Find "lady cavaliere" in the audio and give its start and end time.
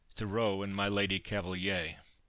0.87-1.97